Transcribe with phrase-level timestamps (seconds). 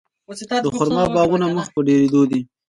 [0.65, 2.41] د خرما باغونه مخ په ډیریدو دي.